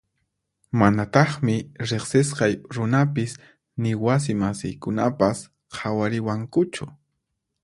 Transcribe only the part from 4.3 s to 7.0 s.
masiykunapas qhawariwankuchu.